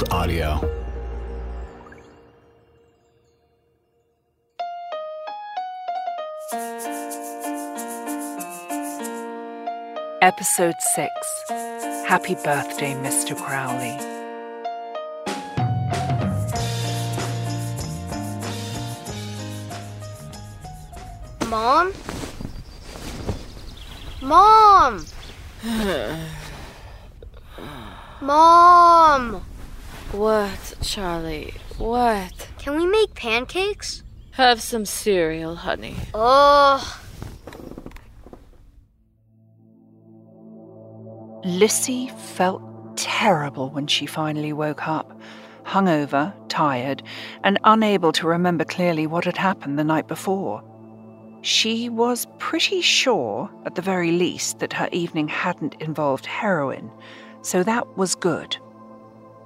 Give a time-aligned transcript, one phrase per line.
[0.00, 0.60] Gold Audio.
[10.22, 11.10] Episode 6
[12.06, 13.36] Happy Birthday, Mr.
[13.36, 13.98] Crowley.
[21.46, 21.92] Mom?
[24.22, 25.04] Mom!
[28.22, 29.49] Mom!
[30.12, 31.54] What, Charlie?
[31.78, 32.48] What?
[32.58, 34.02] Can we make pancakes?
[34.32, 35.96] Have some cereal, honey.
[36.14, 37.00] Oh,
[41.44, 42.62] Lissy felt
[42.96, 45.18] terrible when she finally woke up,
[45.64, 47.02] hungover, tired,
[47.44, 50.62] and unable to remember clearly what had happened the night before.
[51.42, 56.90] She was pretty sure, at the very least, that her evening hadn't involved heroin,
[57.40, 58.58] so that was good.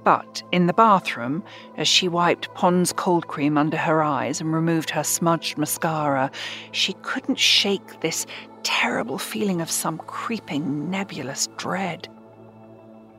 [0.05, 1.43] But in the bathroom,
[1.77, 6.29] as she wiped Pond's cold cream under her eyes and removed her smudged mascara,
[6.71, 8.27] she couldn't shake this
[8.61, 12.07] terrible feeling of some creeping, nebulous dread.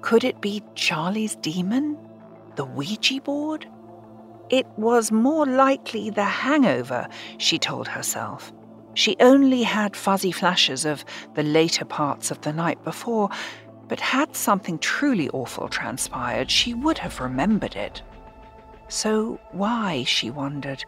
[0.00, 1.98] Could it be Charlie's demon?
[2.54, 3.66] The Ouija board?
[4.48, 7.08] It was more likely the hangover,
[7.38, 8.52] she told herself.
[8.94, 13.28] She only had fuzzy flashes of the later parts of the night before,
[13.88, 18.02] but had something truly awful transpired, she would have remembered it.
[18.88, 20.84] So why, she wondered,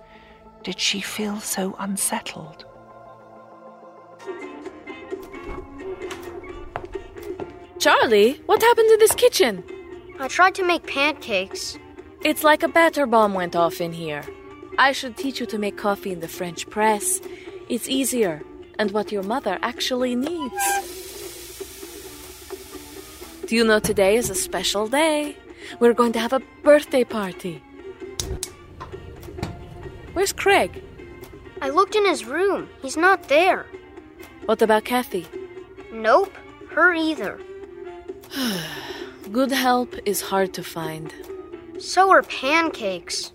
[0.63, 2.65] did she feel so unsettled?
[7.79, 9.63] Charlie, what happened to this kitchen?
[10.19, 11.79] I tried to make pancakes.
[12.25, 14.25] It's like a batter bomb went off in here.
[14.79, 17.21] I should teach you to make coffee in the French press.
[17.69, 18.43] It's easier,
[18.81, 20.98] and what your mother actually needs.
[23.49, 25.35] Do you know today is a special day?
[25.81, 27.63] We're going to have a birthday party.
[30.13, 30.85] Where's Craig?
[31.63, 32.69] I looked in his room.
[32.83, 33.65] He's not there.
[34.45, 35.27] What about Kathy?
[35.91, 36.37] Nope,
[36.73, 37.41] her either.
[39.33, 41.11] Good help is hard to find.
[41.79, 43.33] So are pancakes.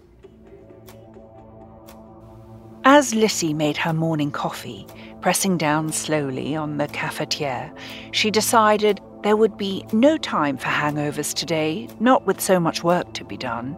[2.85, 4.85] As Lissy made her morning coffee,
[5.21, 7.75] pressing down slowly on the cafetiere,
[8.11, 13.13] she decided there would be no time for hangovers today, not with so much work
[13.13, 13.77] to be done.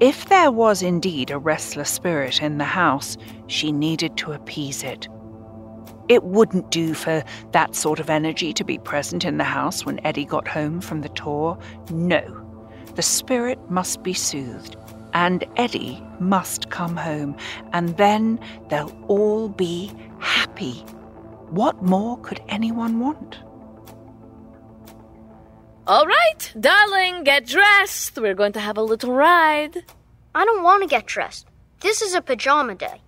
[0.00, 3.16] If there was indeed a restless spirit in the house,
[3.48, 5.08] she needed to appease it.
[6.08, 10.04] It wouldn't do for that sort of energy to be present in the house when
[10.04, 11.58] Eddie got home from the tour.
[11.90, 12.22] No.
[12.94, 14.76] The spirit must be soothed,
[15.14, 17.36] and Eddie must come home,
[17.72, 20.84] and then they'll all be happy.
[21.50, 23.38] What more could anyone want?
[25.84, 28.16] All right, darling, get dressed.
[28.16, 29.84] We're going to have a little ride.
[30.32, 31.48] I don't want to get dressed.
[31.80, 33.00] This is a pajama day.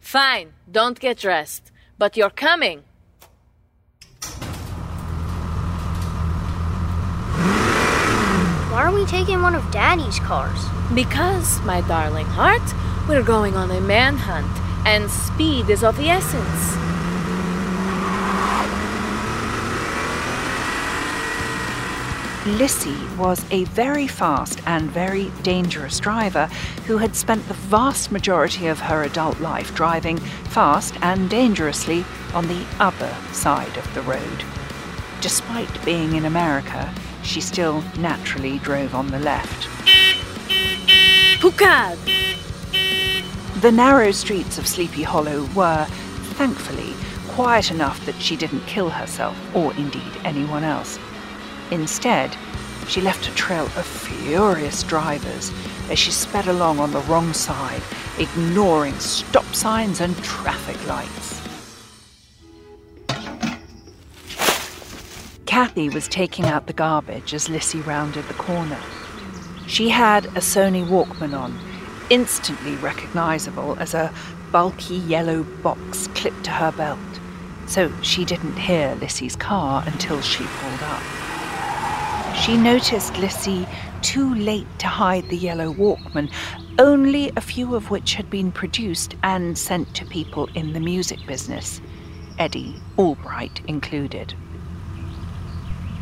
[0.00, 1.70] Fine, don't get dressed.
[1.98, 2.84] But you're coming.
[8.72, 10.64] Why are we taking one of Daddy's cars?
[10.94, 12.62] Because, my darling heart,
[13.06, 14.50] we're going on a manhunt,
[14.86, 16.85] and speed is of the essence.
[22.46, 26.46] Lissy was a very fast and very dangerous driver
[26.86, 32.46] who had spent the vast majority of her adult life driving fast and dangerously on
[32.46, 34.44] the other side of the road.
[35.20, 39.66] Despite being in America, she still naturally drove on the left.
[41.40, 41.98] Pukad!
[43.60, 45.86] The narrow streets of Sleepy Hollow were,
[46.36, 46.94] thankfully,
[47.34, 51.00] quiet enough that she didn't kill herself or indeed anyone else.
[51.70, 52.36] Instead,
[52.86, 55.50] she left a trail of furious drivers
[55.90, 57.82] as she sped along on the wrong side,
[58.18, 61.42] ignoring stop signs and traffic lights.
[65.46, 68.78] Kathy was taking out the garbage as Lissy rounded the corner.
[69.66, 71.58] She had a Sony Walkman on,
[72.10, 74.12] instantly recognizable as a
[74.52, 76.98] bulky yellow box clipped to her belt,
[77.66, 81.25] so she didn't hear Lissy's car until she pulled up.
[82.46, 83.66] She noticed Lissy
[84.02, 86.30] too late to hide the yellow Walkman,
[86.78, 91.18] only a few of which had been produced and sent to people in the music
[91.26, 91.80] business,
[92.38, 94.34] Eddie Albright included.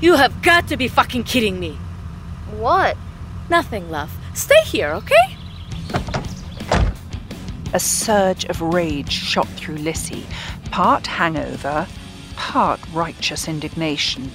[0.02, 1.79] You have got to be fucking kidding me.
[2.58, 2.99] What?
[3.49, 4.14] Nothing, love.
[4.35, 5.38] Stay here, okay?
[7.73, 10.26] A surge of rage shot through Lissy,
[10.70, 11.87] part hangover,
[12.37, 14.31] part righteous indignation.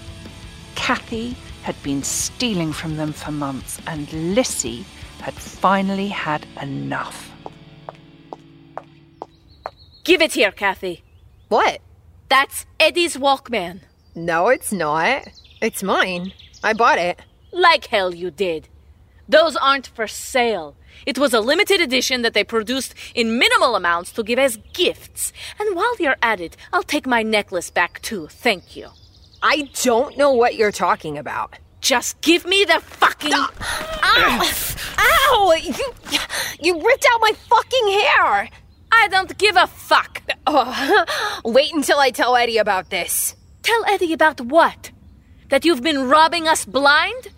[0.73, 1.35] Kathy
[1.69, 4.83] had been stealing from them for months, and Lissy
[5.21, 7.31] had finally had enough.
[10.04, 11.04] Give it here, Kathy.
[11.48, 11.80] What?
[12.27, 13.81] That's Eddie's Walkman.
[14.16, 15.27] No, it's not.
[15.62, 16.33] It's mine.
[16.63, 17.21] I bought it.
[17.51, 18.68] Like hell you did.
[19.27, 20.75] Those aren't for sale.
[21.06, 25.31] It was a limited edition that they produced in minimal amounts to give as gifts.
[25.60, 28.25] And while you're at it, I'll take my necklace back too.
[28.27, 28.89] Thank you.
[29.41, 31.57] I don't know what you're talking about.
[31.81, 33.31] Just give me the fucking.
[33.33, 33.51] Ah!
[34.03, 34.94] Ow!
[35.00, 35.53] Ow!
[35.53, 35.74] You,
[36.59, 38.50] you ripped out my fucking hair!
[38.91, 40.21] I don't give a fuck.
[40.45, 41.06] Oh,
[41.45, 43.36] wait until I tell Eddie about this.
[43.63, 44.91] Tell Eddie about what?
[45.50, 47.30] That you've been robbing us blind?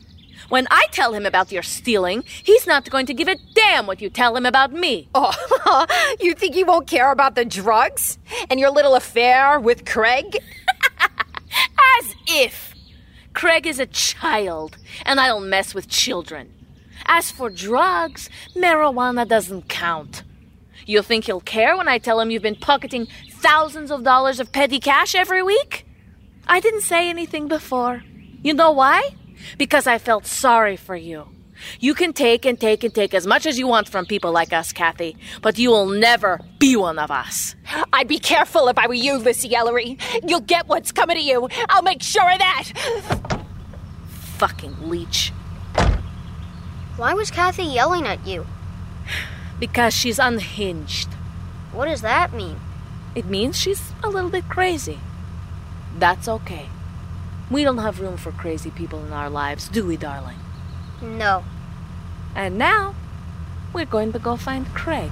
[0.50, 4.02] When I tell him about your stealing, he's not going to give a damn what
[4.02, 5.08] you tell him about me.
[5.16, 5.86] Oh,
[6.20, 8.18] you think he won't care about the drugs?
[8.50, 10.40] And your little affair with Craig?
[12.00, 12.74] As if.
[13.34, 16.54] Craig is a child, and I don't mess with children.
[17.06, 20.24] As for drugs, marijuana doesn't count.
[20.86, 24.52] You think he'll care when I tell him you've been pocketing thousands of dollars of
[24.52, 25.86] petty cash every week?
[26.48, 28.04] I didn't say anything before.
[28.44, 29.16] You know why?
[29.58, 31.28] Because I felt sorry for you.
[31.80, 34.54] You can take and take and take as much as you want from people like
[34.54, 37.56] us, Kathy, but you will never be one of us.
[37.94, 39.98] I'd be careful if I were you, Lissy Ellery.
[40.26, 41.48] You'll get what's coming to you.
[41.70, 43.44] I'll make sure of that.
[44.38, 45.32] Fucking leech.
[46.98, 48.46] Why was Kathy yelling at you?
[49.60, 51.10] Because she's unhinged.
[51.72, 52.60] What does that mean?
[53.16, 55.00] It means she's a little bit crazy.
[55.98, 56.68] That's okay.
[57.50, 60.38] We don't have room for crazy people in our lives, do we, darling?
[61.02, 61.44] No.
[62.36, 62.96] And now,
[63.74, 65.12] we're going to go find Craig.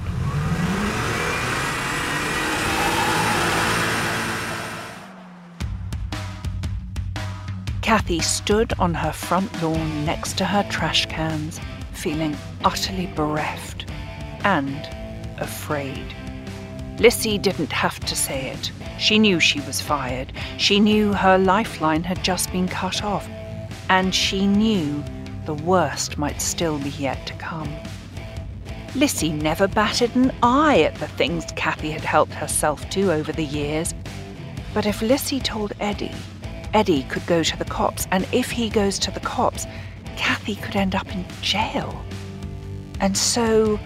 [7.82, 11.58] Kathy stood on her front lawn next to her trash cans,
[11.92, 13.90] feeling utterly bereft
[14.44, 14.88] and
[15.40, 16.14] afraid.
[17.00, 18.70] Lissy didn't have to say it.
[18.98, 20.32] She knew she was fired.
[20.58, 23.28] She knew her lifeline had just been cut off.
[23.88, 25.02] And she knew
[25.50, 27.68] the worst might still be yet to come.
[28.94, 33.44] Lissy never batted an eye at the things Kathy had helped herself to over the
[33.44, 33.92] years.
[34.72, 36.14] But if Lissy told Eddie,
[36.72, 39.66] Eddie could go to the cops, and if he goes to the cops,
[40.16, 42.00] Kathy could end up in jail.
[43.00, 43.80] And so,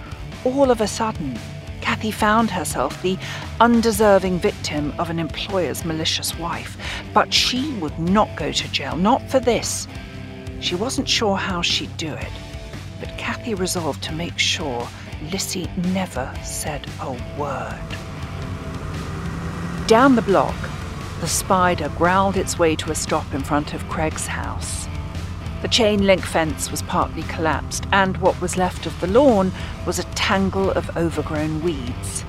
[0.44, 1.38] all of a sudden,
[1.80, 3.16] Kathy found herself the
[3.58, 6.76] undeserving victim of an employer's malicious wife.
[7.14, 9.88] But she would not go to jail, not for this.
[10.60, 12.32] She wasn't sure how she'd do it,
[13.00, 14.88] but Kathy resolved to make sure
[15.32, 17.96] Lissy never said a word.
[19.86, 20.54] Down the block,
[21.20, 24.88] the spider growled its way to a stop in front of Craig's house.
[25.62, 29.52] The chain link fence was partly collapsed, and what was left of the lawn
[29.86, 32.24] was a tangle of overgrown weeds.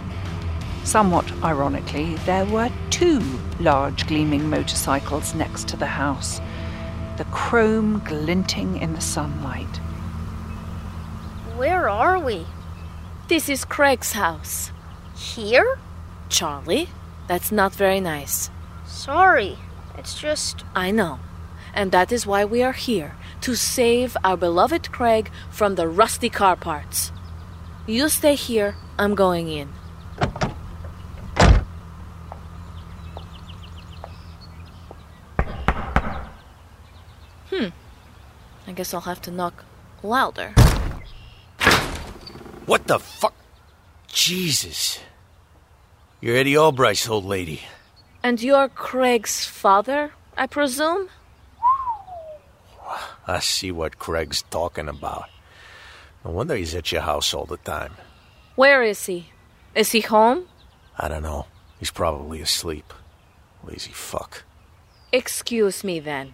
[0.86, 3.22] Somewhat ironically, there were two
[3.60, 6.40] large gleaming motorcycles next to the house,
[7.18, 9.78] the chrome glinting in the sunlight.
[11.56, 12.46] Where are we?
[13.28, 14.72] This is Craig's house.
[15.16, 15.78] Here?
[16.30, 16.90] Charlie,
[17.28, 18.50] that's not very nice.
[18.86, 19.58] Sorry.
[19.98, 20.64] It's just.
[20.76, 21.20] I know.
[21.74, 26.30] And that is why we are here to save our beloved Craig from the rusty
[26.30, 27.12] car parts.
[27.86, 29.70] You stay here, I'm going in.
[38.76, 39.66] Guess I'll have to knock
[40.04, 40.54] louder.
[42.66, 43.34] What the fuck?
[44.08, 45.00] Jesus.
[46.22, 47.62] You're Eddie Albright's old lady.
[48.24, 51.10] And you're Craig's father, I presume?
[53.28, 55.26] I see what Craig's talking about.
[56.24, 57.94] No wonder he's at your house all the time.
[58.56, 59.30] Where is he?
[59.76, 60.46] Is he home?
[60.98, 61.46] I don't know.
[61.80, 62.94] He's probably asleep.
[63.64, 64.44] Lazy fuck.
[65.12, 66.34] Excuse me then.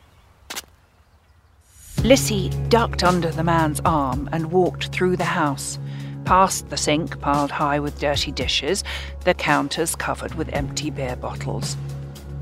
[2.04, 5.78] Lissy ducked under the man's arm and walked through the house,
[6.26, 8.84] past the sink piled high with dirty dishes,
[9.24, 11.78] the counters covered with empty beer bottles.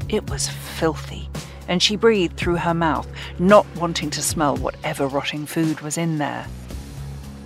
[0.07, 1.29] It was filthy,
[1.67, 3.05] and she breathed through her mouth,
[3.37, 6.47] not wanting to smell whatever rotting food was in there.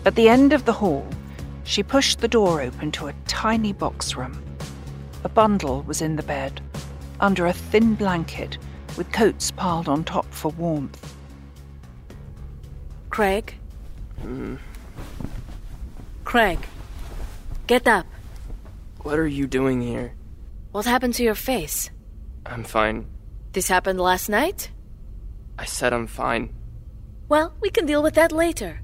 [0.05, 1.07] At the end of the hall,
[1.63, 4.39] she pushed the door open to a tiny box room.
[5.23, 6.61] A bundle was in the bed,
[7.19, 8.59] under a thin blanket,
[8.97, 11.12] with coats piled on top for warmth.
[13.13, 13.53] Craig?
[16.23, 16.57] Craig,
[17.67, 18.07] get up.
[19.03, 20.15] What are you doing here?
[20.71, 21.91] What happened to your face?
[22.43, 23.05] I'm fine.
[23.51, 24.71] This happened last night?
[25.59, 26.55] I said I'm fine.
[27.29, 28.81] Well, we can deal with that later.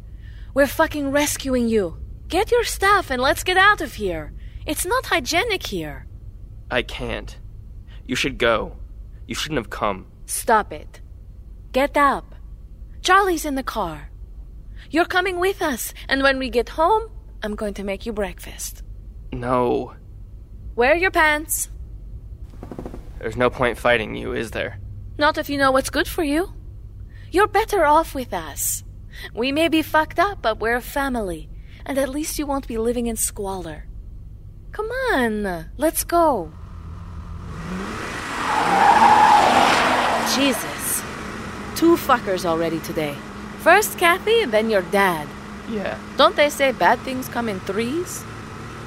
[0.54, 1.98] We're fucking rescuing you.
[2.28, 4.32] Get your stuff and let's get out of here.
[4.68, 6.06] It's not hygienic here.
[6.70, 7.36] I can't.
[8.06, 8.78] You should go.
[9.26, 10.06] You shouldn't have come.
[10.28, 11.02] Stop it.
[11.72, 12.36] Get up.
[13.02, 14.12] Charlie's in the car.
[14.92, 17.12] You're coming with us, and when we get home,
[17.44, 18.82] I'm going to make you breakfast.
[19.32, 19.94] No.
[20.76, 21.70] Wear your pants.
[23.20, 24.80] There's no point fighting you, is there?
[25.20, 26.52] Not if you know what's good for you.
[27.32, 28.84] You're better off with us.
[29.36, 31.50] We may be fucked up, but we're a family,
[31.86, 33.86] and at least you won't be living in squalor.
[34.72, 36.52] Come on, let's go.
[40.36, 41.04] Jesus.
[41.76, 43.16] Two fuckers already today.
[43.60, 45.28] First Kathy, and then your dad.
[45.70, 45.98] Yeah.
[46.18, 48.24] Don't they say bad things come in threes?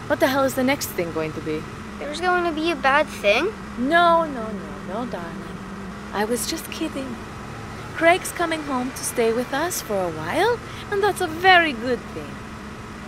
[0.08, 1.62] What the hell is the next thing going to be?
[1.98, 3.52] There's going to be a bad thing?
[3.78, 5.56] No, no, no, no, darling.
[6.12, 7.16] I was just kidding.
[7.94, 10.58] Craig's coming home to stay with us for a while,
[10.90, 12.30] and that's a very good thing.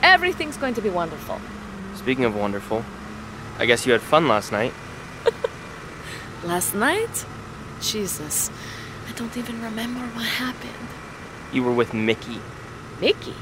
[0.02, 1.40] Everything's going to be wonderful.
[1.94, 2.84] Speaking of wonderful,
[3.58, 4.72] I guess you had fun last night.
[6.44, 7.24] Last night?
[7.80, 8.50] Jesus,
[9.08, 10.88] I don't even remember what happened.
[11.54, 12.40] You were with Mickey.
[13.00, 13.36] Mickey?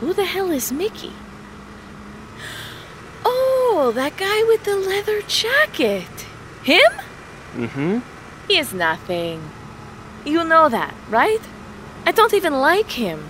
[0.00, 1.12] Who the hell is Mickey?
[3.26, 6.26] Oh, that guy with the leather jacket.
[6.62, 6.92] Him?
[7.54, 7.98] Mm-hmm.
[8.48, 9.50] He is nothing.
[10.24, 11.42] You know that, right?
[12.06, 13.22] I don't even like him.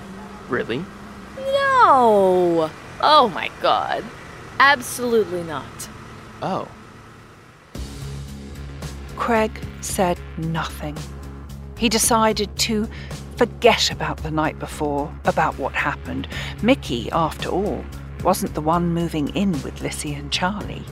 [0.48, 0.84] Really?
[1.36, 2.70] No.
[3.00, 4.04] Oh my god.
[4.60, 5.88] Absolutely not.
[6.42, 6.68] Oh.
[9.16, 10.96] Craig said nothing.
[11.76, 12.88] He decided to
[13.40, 16.28] forget about the night before, about what happened.
[16.62, 17.82] Mickey, after all,
[18.22, 20.84] wasn't the one moving in with Lissy and Charlie.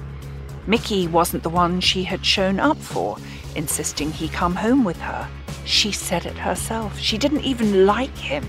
[0.67, 3.19] Mickey wasn't the one she had shown up for,
[3.55, 5.29] insisting he come home with her.
[5.67, 6.99] She said it herself.
[6.99, 8.47] She didn't even like him.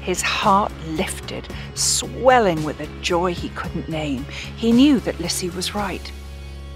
[0.00, 4.26] His heart lifted, swelling with a joy he couldn't name.
[4.56, 6.10] He knew that Lissy was right.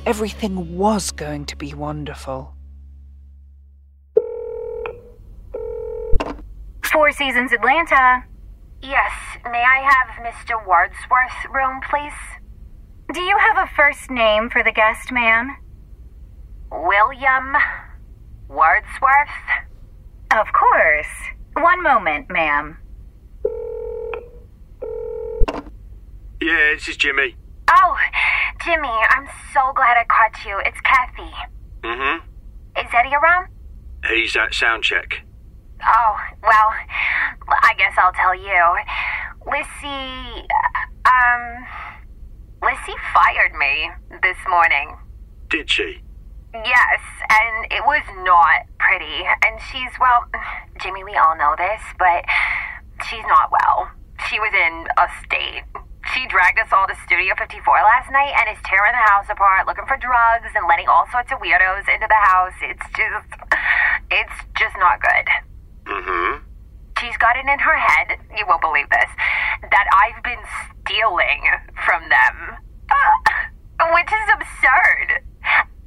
[0.07, 2.54] Everything was going to be wonderful.
[6.92, 8.25] Four Seasons Atlanta.
[8.80, 9.12] Yes,
[9.45, 10.64] may I have Mr.
[10.66, 12.12] Wordsworth's room, please?
[13.12, 15.57] Do you have a first name for the guest, ma'am?
[16.71, 17.57] William
[18.49, 19.28] Wordsworth?
[20.33, 21.07] Of course.
[21.54, 22.78] One moment, ma'am.
[26.40, 27.37] Yeah, this is Jimmy.
[27.71, 27.97] Oh,
[28.64, 30.59] Jimmy, I'm so glad I caught you.
[30.64, 31.33] It's Kathy.
[31.83, 32.26] Mm-hmm.
[32.80, 33.49] Is Eddie around?
[34.09, 35.23] He's at sound check.
[35.87, 36.70] Oh, well,
[37.49, 38.62] I guess I'll tell you.
[39.47, 40.49] Lissy,
[41.06, 41.66] um,
[42.62, 43.90] Lissy fired me
[44.23, 44.97] this morning.
[45.49, 46.02] Did she?
[46.52, 49.25] Yes, and it was not pretty.
[49.47, 50.25] And she's, well,
[50.80, 52.25] Jimmy, we all know this, but
[53.08, 53.90] she's not well.
[54.28, 55.64] She was in a state.
[56.14, 59.66] She dragged us all to Studio 54 last night and is tearing the house apart,
[59.66, 62.56] looking for drugs and letting all sorts of weirdos into the house.
[62.64, 63.28] It's just,
[64.11, 65.28] it's just not good.
[65.88, 66.45] Mm-hmm.
[67.00, 69.11] She's got it in her head, you won't believe this,
[69.71, 70.42] that I've been
[70.85, 71.42] stealing
[71.87, 72.59] from them.
[73.95, 75.25] Which is absurd.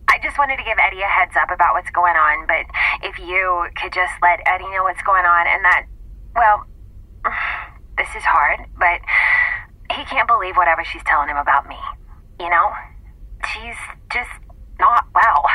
[0.09, 2.65] I just wanted to give Eddie a heads up about what's going on, but
[3.03, 5.85] if you could just let Eddie know what's going on and that,
[6.35, 6.65] well,
[7.97, 8.99] this is hard, but
[9.95, 11.77] he can't believe whatever she's telling him about me.
[12.39, 12.71] You know?
[13.53, 13.77] She's
[14.11, 14.31] just
[14.79, 15.45] not well.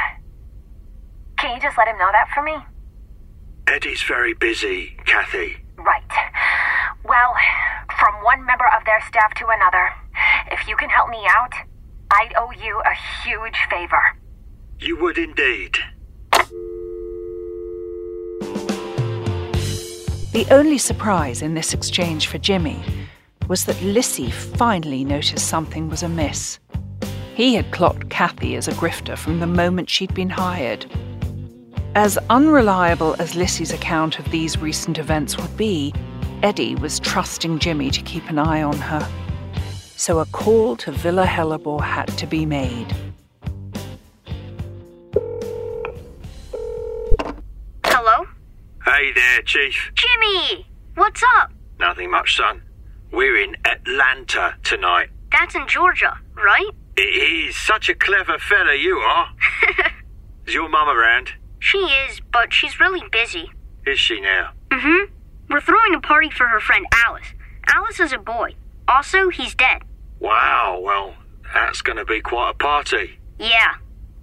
[1.39, 2.57] Can you just let him know that for me?
[3.69, 5.57] Eddie's very busy, Kathy.
[5.77, 6.03] Right.
[7.05, 7.35] Well,
[7.99, 9.93] from one member of their staff to another,
[10.53, 11.53] if you can help me out,
[12.11, 12.95] I'd owe you a
[13.25, 14.03] huge favor.
[14.79, 15.79] You would indeed.
[20.33, 22.83] The only surprise in this exchange for Jimmy
[23.49, 26.59] was that Lissy finally noticed something was amiss.
[27.35, 30.87] He had clocked Kathy as a grifter from the moment she'd been hired.
[31.97, 35.95] As unreliable as Lissy's account of these recent events would be,
[36.43, 39.09] Eddie was trusting Jimmy to keep an eye on her.
[39.97, 42.95] So a call to Villa Hellebore had to be made.
[47.83, 48.27] Hello?
[48.85, 49.91] Hey there, Chief.
[49.95, 50.67] Jimmy!
[50.97, 51.51] What's up?
[51.81, 52.61] Nothing much, son.
[53.11, 55.09] We're in Atlanta tonight.
[55.33, 56.69] That's in Georgia, right?
[56.99, 59.29] It is such a clever fella you are.
[60.47, 61.33] is your mum around?
[61.67, 63.51] She is, but she's really busy.
[63.85, 64.53] Is she now?
[64.71, 65.13] Mm-hmm.
[65.51, 67.35] We're throwing a party for her friend Alice.
[67.67, 68.55] Alice is a boy.
[68.87, 69.83] Also, he's dead.
[70.21, 71.17] Wow, well,
[71.53, 73.19] that's to be quite a party.
[73.41, 73.75] Yeah.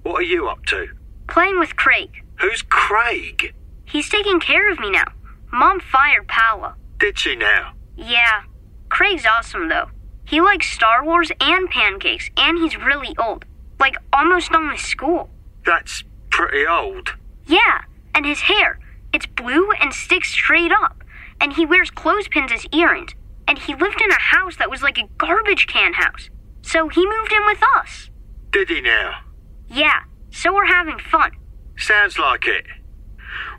[0.04, 0.88] What are you up to?
[1.28, 2.24] Playing with Craig.
[2.40, 3.54] Who's Craig?
[3.84, 5.12] He's taking care of me now.
[5.52, 6.76] Mom fired Paula.
[6.98, 7.74] Did she now?
[7.98, 8.44] Yeah.
[8.88, 9.90] Craig's awesome, though.
[10.24, 13.44] He likes Star Wars and pancakes, and he's really old.
[13.82, 15.30] Like, almost on with school.
[15.66, 17.16] That's pretty old.
[17.46, 17.82] Yeah,
[18.16, 18.80] and his hair.
[19.14, 21.04] It's blue and sticks straight up.
[21.40, 23.12] And he wears clothespins as earrings.
[23.48, 26.30] And he lived in a house that was like a garbage can house.
[26.62, 28.10] So he moved in with us.
[28.52, 29.20] Did he now?
[29.68, 31.32] Yeah, so we're having fun.
[31.78, 32.66] Sounds like it.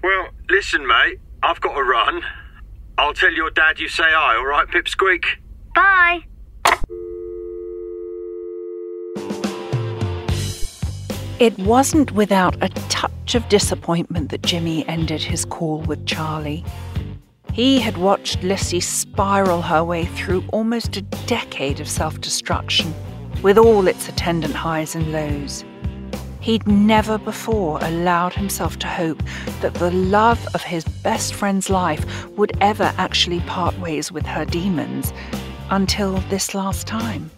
[0.02, 2.22] Well, listen, mate, I've got to run.
[2.96, 5.24] I'll tell your dad you say hi, all right, Pipsqueak?
[5.74, 6.20] Bye.
[11.40, 16.64] It wasn't without a touch of disappointment that Jimmy ended his call with Charlie.
[17.52, 22.94] He had watched Lissy spiral her way through almost a decade of self destruction,
[23.42, 25.64] with all its attendant highs and lows.
[26.38, 29.20] He'd never before allowed himself to hope
[29.60, 34.44] that the love of his best friend's life would ever actually part ways with her
[34.44, 35.12] demons
[35.70, 37.28] until this last time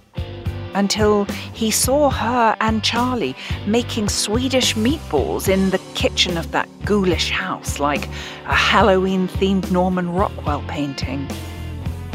[0.76, 3.34] until he saw her and Charlie
[3.66, 8.06] making Swedish meatballs in the kitchen of that ghoulish house, like
[8.46, 11.26] a Halloween themed Norman Rockwell painting.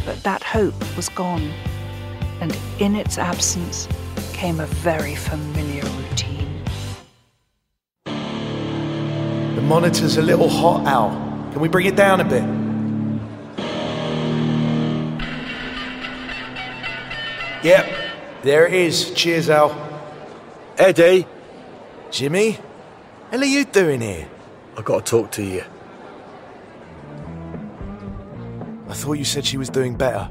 [0.06, 1.52] But that hope was gone,
[2.40, 3.88] and in its absence
[4.32, 6.64] came a very familiar routine.
[9.56, 11.10] The monitor's a little hot, Al.
[11.52, 12.44] Can we bring it down a bit?
[17.64, 18.01] Yep,
[18.44, 19.12] there it is.
[19.12, 19.76] Cheers, Al.
[20.78, 21.28] Eddie,
[22.10, 22.58] Jimmy?
[23.30, 24.28] Hell are you doing here?
[24.78, 25.64] i got to talk to you.
[28.88, 30.30] I thought you said she was doing better.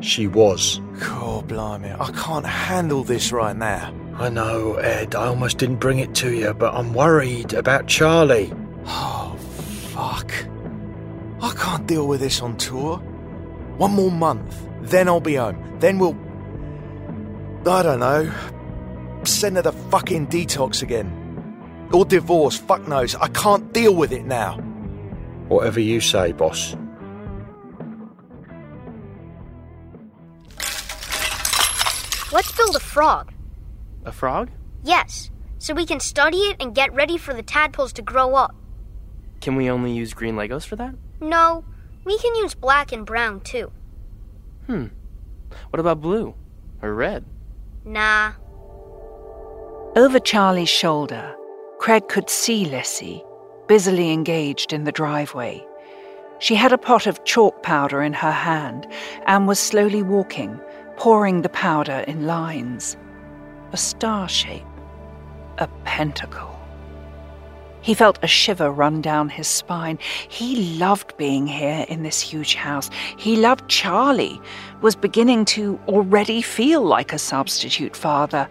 [0.00, 0.80] She was.
[0.98, 3.94] God blimey, I can't handle this right now.
[4.16, 8.52] I know, Ed, I almost didn't bring it to you, but I'm worried about Charlie.
[8.86, 9.36] Oh,
[9.92, 10.32] fuck.
[11.40, 12.98] I can't deal with this on tour.
[13.76, 15.78] One more month, then I'll be home.
[15.78, 16.16] Then we'll.
[17.66, 18.32] I don't know.
[19.24, 21.16] Send her the fucking detox again.
[21.92, 23.14] Or divorce, fuck knows.
[23.16, 24.56] I can't deal with it now.
[25.48, 26.76] Whatever you say, boss.
[32.32, 33.32] Let's build a frog.
[34.04, 34.50] A frog?
[34.84, 38.54] Yes, so we can study it and get ready for the tadpoles to grow up.
[39.40, 40.94] Can we only use green Legos for that?
[41.20, 41.64] No,
[42.04, 43.72] we can use black and brown too.
[44.66, 44.86] Hmm.
[45.70, 46.34] What about blue?
[46.80, 47.24] Or red?
[47.84, 48.32] Nah.
[49.96, 51.34] Over Charlie's shoulder,
[51.78, 53.24] Craig could see Lissy,
[53.66, 55.66] busily engaged in the driveway.
[56.38, 58.86] She had a pot of chalk powder in her hand
[59.26, 60.60] and was slowly walking,
[60.96, 62.96] pouring the powder in lines.
[63.72, 64.64] A star shape.
[65.58, 66.49] A pentacle.
[67.82, 69.98] He felt a shiver run down his spine.
[70.28, 72.90] He loved being here in this huge house.
[73.16, 74.40] He loved Charlie,
[74.82, 78.48] was beginning to already feel like a substitute father.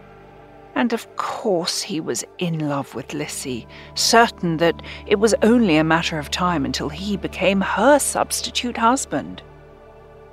[0.76, 5.84] And of course, he was in love with Lissy, certain that it was only a
[5.84, 9.44] matter of time until he became her substitute husband.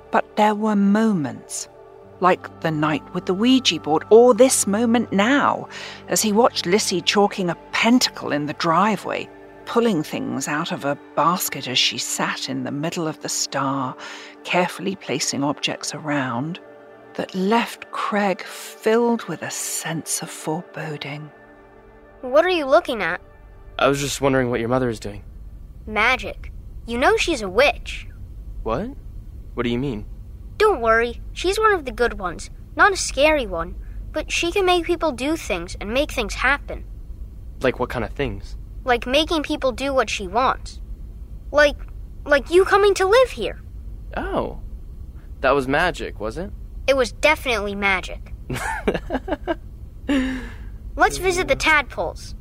[0.09, 1.67] But there were moments
[2.19, 5.67] like the night with the Ouija board, or this moment now,
[6.07, 9.29] as he watched Lissy chalking a pentacle in the driveway,
[9.65, 13.95] pulling things out of a basket as she sat in the middle of the star,
[14.43, 16.59] carefully placing objects around,
[17.15, 21.29] that left Craig filled with a sense of foreboding.
[22.21, 23.21] What are you looking at?
[23.79, 25.23] I was just wondering what your mother is doing.
[25.85, 26.51] Magic.
[26.85, 28.07] You know she's a witch.
[28.63, 28.89] What?
[29.53, 30.05] What do you mean?
[30.57, 32.49] Don't worry, she's one of the good ones.
[32.75, 33.75] Not a scary one,
[34.11, 36.85] but she can make people do things and make things happen.
[37.61, 38.55] Like what kind of things?
[38.83, 40.79] Like making people do what she wants.
[41.51, 41.75] Like
[42.25, 43.61] like you coming to live here.
[44.15, 44.59] Oh.
[45.41, 46.51] That was magic, was it?
[46.87, 48.33] It was definitely magic.
[50.95, 52.33] Let's visit the tadpoles.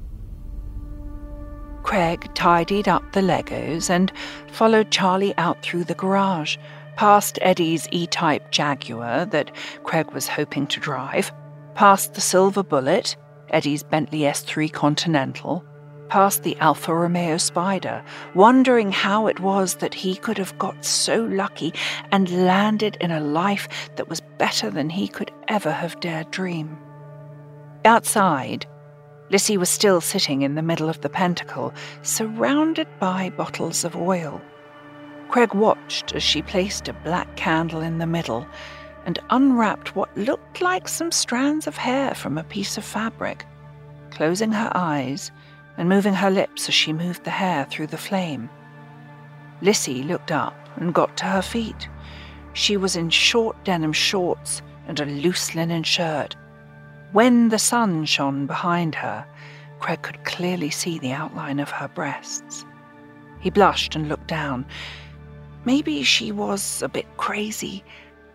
[1.83, 4.11] Craig tidied up the Legos and
[4.51, 6.57] followed Charlie out through the garage,
[6.97, 9.53] past Eddie's E Type Jaguar that
[9.85, 11.31] Craig was hoping to drive,
[11.75, 13.17] past the Silver Bullet,
[13.51, 15.65] Eddie's Bentley S3 Continental,
[16.09, 18.03] past the Alfa Romeo Spider,
[18.35, 21.75] wondering how it was that he could have got so lucky
[22.13, 26.79] and landed in a life that was better than he could ever have dared dream.
[27.85, 28.67] Outside,
[29.31, 34.41] Lissy was still sitting in the middle of the pentacle, surrounded by bottles of oil.
[35.29, 38.47] Craig watched as she placed a black candle in the middle
[39.05, 43.45] and unwrapped what looked like some strands of hair from a piece of fabric,
[44.11, 45.31] closing her eyes
[45.77, 48.49] and moving her lips as she moved the hair through the flame.
[49.63, 51.89] Lissy looked up and got to her feet.
[52.53, 56.37] She was in short denim shorts and a loose linen shirt.
[57.13, 59.27] When the sun shone behind her,
[59.81, 62.65] Craig could clearly see the outline of her breasts.
[63.41, 64.67] He blushed and looked down.
[65.67, 67.83] Maybe she was a bit crazy,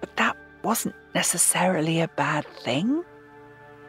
[0.01, 3.05] but that wasn't necessarily a bad thing.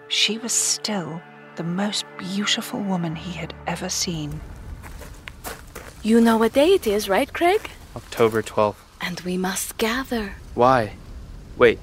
[0.06, 1.20] She was still
[1.56, 4.40] the most beautiful woman he had ever seen.
[6.04, 7.68] You know what day it is, right, Craig?
[7.96, 8.76] October 12th.
[9.00, 10.34] And we must gather.
[10.54, 10.92] Why?
[11.58, 11.80] Wait,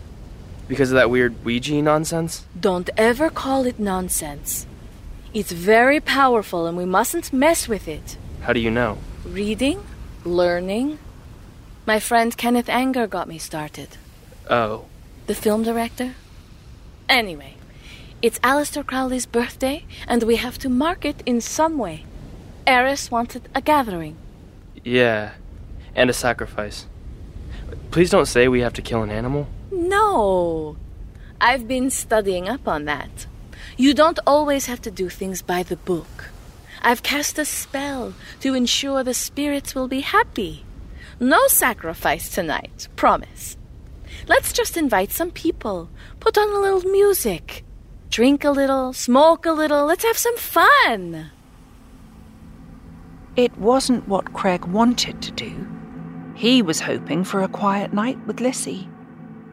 [0.70, 2.46] because of that weird Ouija nonsense?
[2.58, 4.66] Don't ever call it nonsense.
[5.34, 8.18] It's very powerful and we mustn't mess with it.
[8.44, 8.98] How do you know?
[9.26, 9.84] Reading,
[10.24, 11.00] learning.
[11.90, 13.98] My friend Kenneth Anger got me started.
[14.48, 14.86] Oh.
[15.26, 16.14] The film director?
[17.10, 17.56] Anyway,
[18.22, 22.06] it's Aleister Crowley's birthday and we have to mark it in some way.
[22.68, 24.18] Eris wanted a gathering.
[24.84, 25.32] Yeah,
[25.96, 26.86] and a sacrifice.
[27.90, 29.48] Please don't say we have to kill an animal.
[29.72, 30.78] No.
[31.42, 33.26] I've been studying up on that.
[33.78, 36.30] You don't always have to do things by the book.
[36.84, 40.66] I've cast a spell to ensure the spirits will be happy.
[41.22, 43.58] No sacrifice tonight, promise.
[44.28, 45.90] Let's just invite some people,
[46.22, 47.66] put on a little music,
[48.10, 51.30] drink a little, smoke a little, let's have some fun.
[53.36, 55.68] It wasn't what Craig wanted to do.
[56.36, 58.88] He was hoping for a quiet night with Lissy.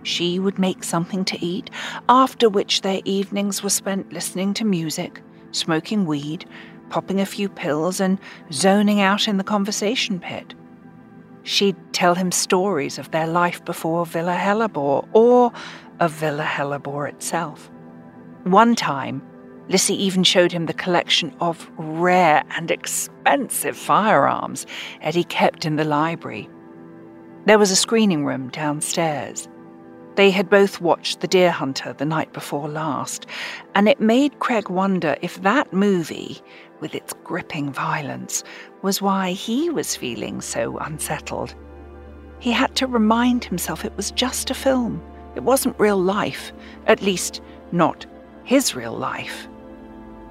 [0.05, 1.71] She would make something to eat,
[2.09, 6.49] after which their evenings were spent listening to music, smoking weed,
[6.91, 8.21] popping a few pills, and
[8.53, 10.55] zoning out in the conversation pit.
[11.47, 15.53] She'd tell him stories of their life before Villa Hellebore or
[16.01, 17.71] of Villa Hellebore itself.
[18.43, 19.23] One time,
[19.69, 24.67] Lissy even showed him the collection of rare and expensive firearms
[25.01, 26.51] Eddie kept in the library.
[27.45, 29.49] There was a screening room downstairs.
[30.17, 33.27] They had both watched The Deer Hunter the night before last,
[33.75, 36.41] and it made Craig wonder if that movie,
[36.81, 38.43] with its gripping violence,
[38.81, 41.55] was why he was feeling so unsettled.
[42.39, 45.03] He had to remind himself it was just a film.
[45.35, 46.51] It wasn't real life,
[46.87, 48.07] at least, not
[48.45, 49.47] his real life.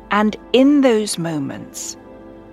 [0.10, 1.96] And in those moments,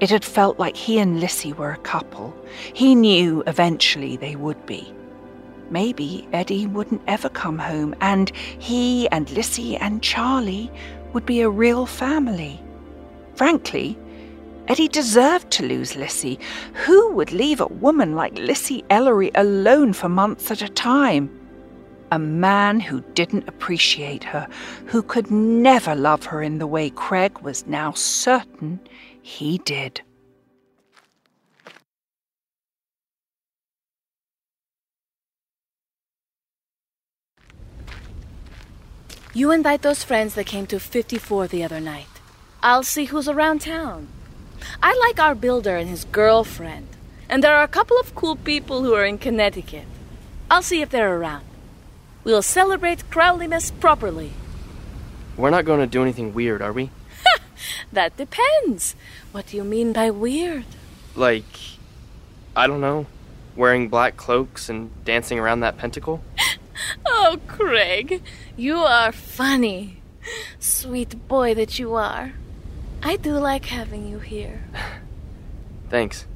[0.01, 2.37] it had felt like he and Lissy were a couple.
[2.75, 4.93] He knew eventually they would be.
[5.73, 10.71] Maybe Eddie wouldn't ever come home, and he and Lissy and Charlie
[11.15, 12.61] would be a real family.
[13.37, 13.99] Frankly,
[14.69, 16.39] Eddie deserved to lose Lissy.
[16.85, 21.31] Who would leave a woman like Lissy Ellery alone for months at a time?
[22.11, 24.47] A man who didn't appreciate her,
[24.85, 28.79] who could never love her in the way Craig was now certain
[29.23, 30.03] he did.
[39.35, 42.21] You invite those friends that came to 54 the other night.
[42.63, 44.09] I'll see who's around town.
[44.83, 46.87] I like our builder and his girlfriend.
[47.31, 49.87] And there are a couple of cool people who are in Connecticut.
[50.51, 51.47] I'll see if they're around.
[52.25, 54.33] We'll celebrate Crowleyness properly.
[55.39, 56.91] We're not going to do anything weird, are we?
[57.93, 58.95] that depends.
[59.33, 60.67] What do you mean by weird?
[61.17, 61.59] Like,
[62.55, 63.07] I don't know,
[63.57, 66.23] wearing black cloaks and dancing around that pentacle?
[67.23, 68.23] Oh, Craig,
[68.57, 70.03] you are funny.
[70.59, 72.33] Sweet boy that you are.
[73.03, 74.65] I do like having you here.
[75.89, 76.27] Thanks.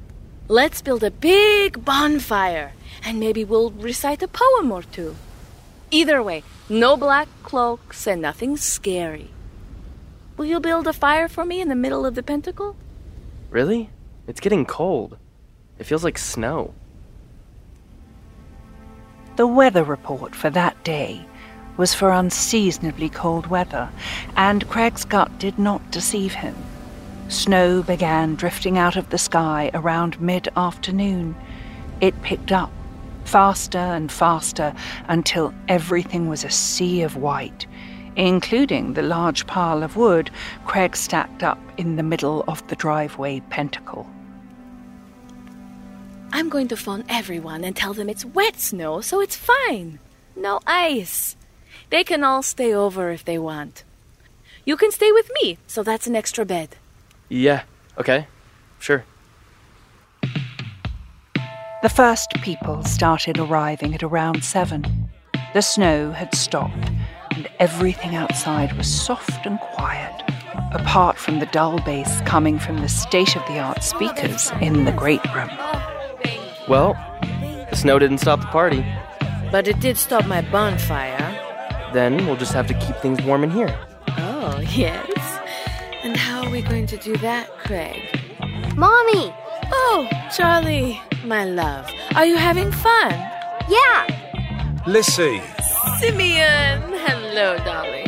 [0.47, 2.71] Let's build a big bonfire,
[3.03, 5.15] and maybe we'll recite a poem or two.
[5.91, 9.29] Either way, no black cloaks and nothing scary.
[10.37, 12.75] Will you build a fire for me in the middle of the pentacle?
[13.49, 13.89] Really?
[14.25, 15.17] It's getting cold.
[15.79, 16.73] It feels like snow.
[19.37, 21.23] The weather report for that day
[21.77, 23.89] was for unseasonably cold weather,
[24.35, 26.55] and Craig's gut did not deceive him.
[27.27, 31.35] Snow began drifting out of the sky around mid afternoon.
[32.01, 32.71] It picked up
[33.25, 34.73] faster and faster
[35.07, 37.67] until everything was a sea of white,
[38.15, 40.31] including the large pile of wood
[40.65, 44.09] Craig stacked up in the middle of the driveway pentacle.
[46.31, 49.99] I'm going to phone everyone and tell them it's wet snow, so it's fine.
[50.35, 51.35] No ice.
[51.89, 53.83] They can all stay over if they want.
[54.65, 56.75] You can stay with me, so that's an extra bed.
[57.29, 57.63] Yeah,
[57.97, 58.27] okay,
[58.79, 59.05] sure.
[61.81, 65.09] The first people started arriving at around seven.
[65.53, 66.91] The snow had stopped,
[67.31, 70.23] and everything outside was soft and quiet,
[70.73, 74.91] apart from the dull bass coming from the state of the art speakers in the
[74.91, 75.49] great room.
[76.67, 76.93] Well,
[77.69, 78.85] the snow didn't stop the party.
[79.51, 81.33] But it did stop my bonfire.
[81.93, 83.73] Then we'll just have to keep things warm in here.
[84.17, 85.39] Oh, yes.
[86.03, 88.01] And how are we going to do that, Craig?
[88.75, 89.33] Mommy!
[89.71, 91.89] Oh, Charlie, my love.
[92.15, 93.11] Are you having fun?
[93.69, 94.83] Yeah!
[94.85, 95.41] Lissy.
[95.99, 96.81] Simeon!
[97.05, 98.07] Hello, darling.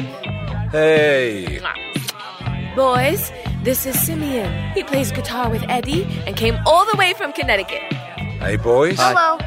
[0.71, 1.59] Hey.
[2.75, 3.31] Boys,
[3.63, 4.71] this is Simeon.
[4.73, 7.81] He plays guitar with Eddie and came all the way from Connecticut.
[8.39, 8.95] Hey, boys.
[8.97, 9.37] Hello.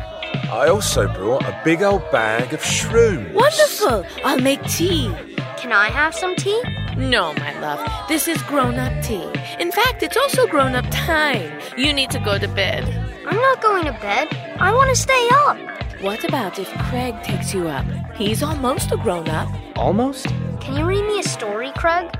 [0.52, 3.32] I also brought a big old bag of shrooms.
[3.32, 4.04] Wonderful!
[4.22, 5.10] I'll make tea.
[5.56, 6.62] Can I have some tea?
[6.98, 7.80] No, my love.
[8.06, 9.26] This is grown up tea.
[9.58, 11.58] In fact, it's also grown up time.
[11.78, 12.84] You need to go to bed.
[13.26, 14.28] I'm not going to bed.
[14.60, 15.56] I want to stay up.
[16.02, 17.86] What about if Craig takes you up?
[18.14, 19.48] He's almost a grown up.
[19.74, 20.26] Almost?
[20.60, 22.10] Can you read me a story, Craig?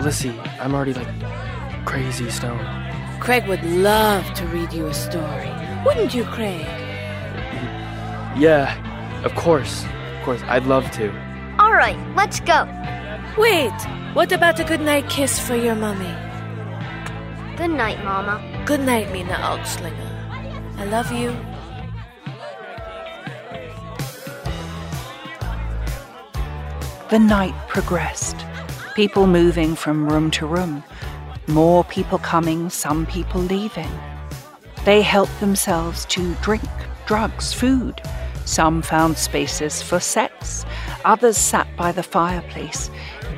[0.00, 1.08] Lissy, I'm already like
[1.84, 2.64] crazy stoned.
[3.20, 5.50] Craig would love to read you a story.
[5.84, 6.66] Wouldn't you, Craig?
[8.36, 8.74] Yeah,
[9.24, 9.84] of course.
[9.84, 11.10] Of course, I'd love to.
[11.58, 12.66] All right, let's go.
[13.36, 13.72] Wait,
[14.14, 16.14] what about a goodnight kiss for your mummy?
[17.56, 18.40] Good night, Mama.
[18.64, 20.10] Good night, Mina Augslinger.
[20.78, 21.36] I love you.
[27.10, 28.36] The night progressed,
[28.96, 30.82] people moving from room to room,
[31.46, 33.90] more people coming, some people leaving.
[34.84, 36.68] They helped themselves to drink,
[37.06, 38.02] drugs, food.
[38.44, 40.66] Some found spaces for sex.
[41.06, 42.90] Others sat by the fireplace,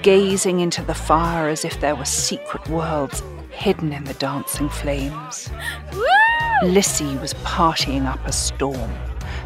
[0.03, 5.49] gazing into the fire as if there were secret worlds hidden in the dancing flames.
[6.65, 8.91] Lissy was partying up a storm.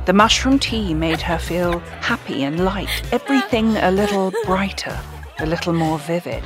[0.06, 4.98] The mushroom tea made her feel happy and light, everything a little brighter,
[5.38, 6.42] a little more vivid.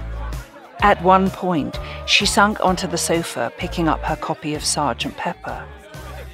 [0.85, 5.64] At one point, she sunk onto the sofa, picking up her copy of Sergeant Pepper.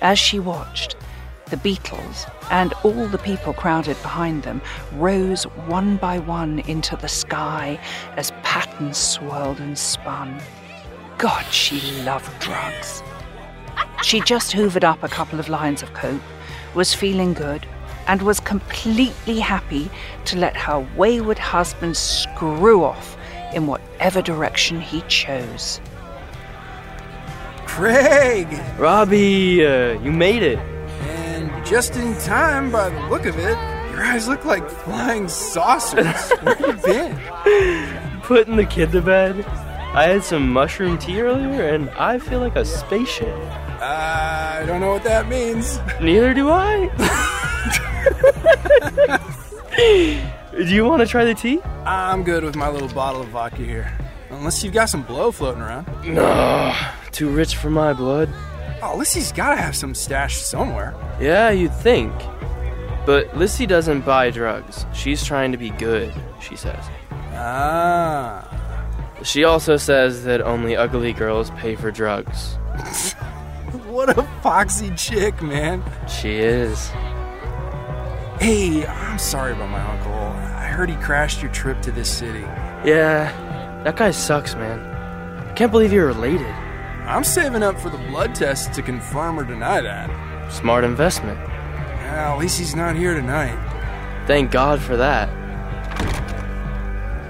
[0.03, 0.97] As she watched,
[1.51, 4.61] the Beatles and all the people crowded behind them
[4.95, 7.79] rose one by one into the sky
[8.17, 10.41] as patterns swirled and spun.
[11.17, 13.05] God, she loved drugs.
[14.03, 16.21] She just hoovered up a couple of lines of coke,
[16.75, 17.69] was feeling good,
[18.09, 19.89] and was completely happy
[20.25, 23.17] to let her wayward husband screw off
[23.55, 25.81] in whatever direction he chose.
[27.67, 28.49] Craig!
[28.79, 30.59] Robbie, uh, you made it.
[30.59, 33.57] And just in time by the look of it,
[33.91, 36.31] your eyes look like flying saucers.
[36.43, 38.21] Where you been?
[38.23, 39.45] Putting the kid to bed.
[39.93, 43.35] I had some mushroom tea earlier, and I feel like a spaceship.
[43.83, 45.81] I don't know what that means.
[46.01, 46.91] Neither do I.
[50.65, 51.61] do you want to try the tea?
[51.85, 53.97] I'm good with my little bottle of vodka here.
[54.31, 55.87] Unless you've got some blow floating around.
[56.05, 56.75] No,
[57.13, 58.29] too rich for my blood.
[58.83, 60.95] Oh, Lissy's gotta have some stash somewhere.
[61.21, 62.13] Yeah, you'd think.
[63.07, 64.87] But Lissy doesn't buy drugs.
[64.93, 66.85] She's trying to be good, she says.
[67.33, 68.47] Ah.
[69.23, 72.57] She also says that only ugly girls pay for drugs.
[73.91, 75.83] What a foxy chick, man.
[76.09, 76.89] She is.
[78.39, 80.50] Hey, I'm sorry about my uncle.
[80.71, 82.43] I heard he crashed your trip to this city.
[82.85, 84.79] Yeah, that guy sucks, man.
[84.79, 86.47] I Can't believe you're related.
[87.07, 90.53] I'm saving up for the blood test to confirm or deny that.
[90.53, 91.41] Smart investment.
[91.41, 93.59] Well, at least he's not here tonight.
[94.29, 95.29] Thank God for that.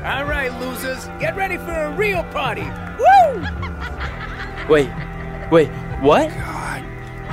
[0.04, 2.64] All right, losers, get ready for a real party.
[2.64, 3.42] Woo!
[4.68, 4.90] Wait,
[5.50, 5.68] wait,
[6.02, 6.28] what?
[6.28, 6.84] God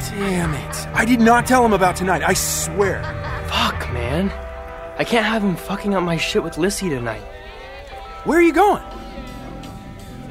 [0.10, 0.88] damn it.
[0.96, 3.04] I did not tell him about tonight, I swear.
[3.50, 4.32] Fuck, man.
[4.98, 7.22] I can't have him fucking up my shit with Lissy tonight.
[8.24, 8.84] Where are you going?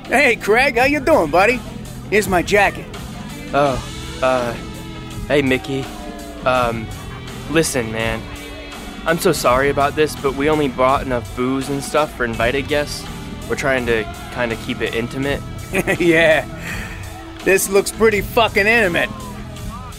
[0.07, 1.61] Hey, Craig, how you doing, buddy?
[2.11, 2.87] Here's my jacket.
[3.53, 4.53] Oh, uh,
[5.29, 5.85] hey, Mickey.
[6.45, 6.87] Um,
[7.51, 8.21] listen, man.
[9.07, 12.67] I'm so sorry about this, but we only brought enough booze and stuff for invited
[12.67, 13.07] guests.
[13.49, 14.03] We're trying to
[14.33, 15.41] kind of keep it intimate.
[16.01, 16.45] yeah.
[17.45, 19.11] This looks pretty fucking intimate.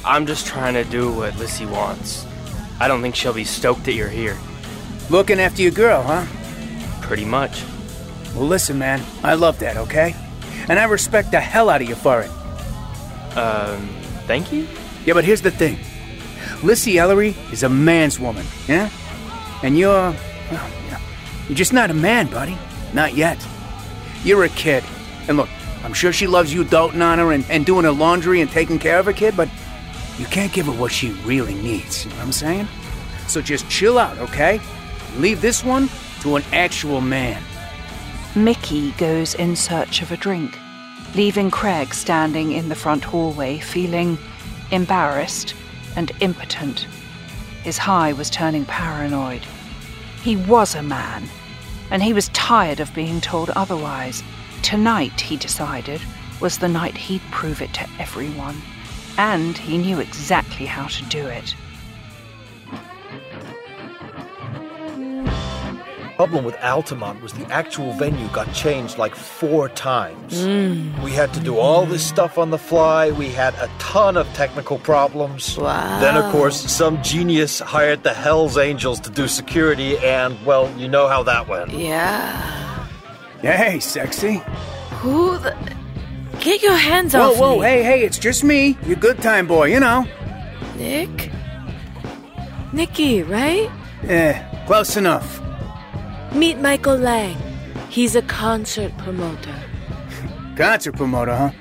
[0.04, 2.26] I'm just trying to do what Lissy wants.
[2.82, 4.38] I don't think she'll be stoked that you're here.
[5.10, 6.26] Looking after your girl, huh?
[7.02, 7.64] Pretty much.
[8.36, 9.02] Well, listen, man.
[9.24, 10.16] I love that, okay?
[10.68, 12.30] And I respect the hell out of you for it.
[13.38, 13.88] Um,
[14.26, 14.68] thank you?
[15.06, 15.80] Yeah, but here's the thing
[16.64, 18.90] Lissy Ellery is a man's woman, yeah?
[19.64, 20.14] And you're.
[20.52, 20.70] Well,
[21.48, 22.58] you're just not a man, buddy.
[22.94, 23.38] Not yet.
[24.24, 24.84] You're a kid.
[25.30, 25.50] And look,
[25.84, 28.80] I'm sure she loves you doting on her and, and doing her laundry and taking
[28.80, 29.48] care of her kid, but
[30.18, 32.04] you can't give her what she really needs.
[32.04, 32.68] You know what I'm saying?
[33.28, 34.60] So just chill out, okay?
[35.18, 35.90] Leave this one
[36.22, 37.42] to an actual man.
[38.36, 40.60] Mickey goes in search of a drink,
[41.16, 44.20] leaving Craig standing in the front hallway feeling
[44.70, 45.56] embarrassed
[45.96, 46.88] and impotent.
[47.64, 49.42] His high was turning paranoid.
[50.22, 51.28] He was a man,
[51.90, 54.24] and he was tired of being told otherwise.
[54.62, 56.00] Tonight, he decided,
[56.40, 58.62] was the night he'd prove it to everyone,
[59.18, 61.56] and he knew exactly how to do it.
[66.18, 70.34] Problem with Altamont was the actual venue got changed like four times.
[70.34, 71.04] Mm.
[71.04, 73.12] We had to do all this stuff on the fly.
[73.12, 75.56] We had a ton of technical problems.
[75.60, 76.00] Wow.
[76.00, 80.88] Then, of course, some genius hired the Hells Angels to do security, and, well, you
[80.88, 81.72] know how that went.
[81.72, 82.88] Yeah.
[83.42, 84.42] Hey, sexy.
[85.02, 85.56] Who the.
[86.40, 87.62] Get your hands Whoa, off whoa, me.
[87.62, 90.08] hey, hey, it's just me, your good time boy, you know.
[90.78, 91.32] Nick?
[92.74, 93.70] Nicky, right?
[94.04, 95.42] Yeah, close enough.
[96.34, 97.38] Meet Michael Lang.
[97.90, 99.56] He's a concert promoter.
[100.56, 101.52] Concert promoter, huh?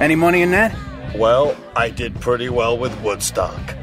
[0.00, 0.74] Any money in that?
[1.14, 3.76] Well, I did pretty well with Woodstock.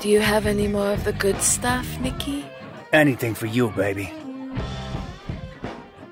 [0.00, 2.44] Do you have any more of the good stuff, Nicky?
[2.92, 4.12] Anything for you, baby.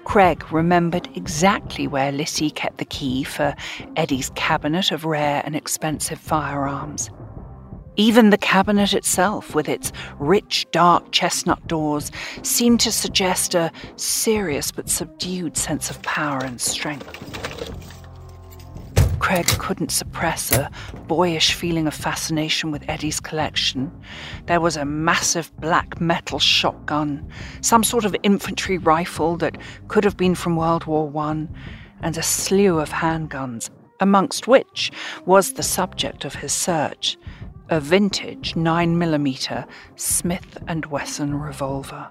[0.04, 3.54] Craig remembered exactly where Lissy kept the key for
[3.96, 7.10] Eddie's cabinet of rare and expensive firearms.
[7.96, 12.10] Even the cabinet itself, with its rich, dark chestnut doors,
[12.42, 17.20] seemed to suggest a serious but subdued sense of power and strength.
[19.20, 20.70] Craig couldn't suppress a
[21.06, 23.92] boyish feeling of fascination with Eddie's collection.
[24.46, 27.26] There was a massive black metal shotgun,
[27.60, 31.48] some sort of infantry rifle that could have been from World War One,
[32.02, 34.90] and a slew of handguns, amongst which
[35.24, 37.16] was the subject of his search
[37.70, 42.08] a vintage 9mm Smith & Wesson revolver.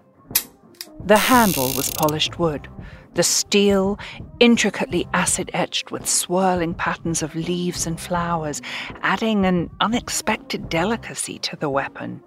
[1.06, 2.68] The handle was polished wood,
[3.14, 4.00] the steel
[4.40, 8.62] intricately acid etched with swirling patterns of leaves and flowers,
[9.02, 12.24] adding an unexpected delicacy to the weapon.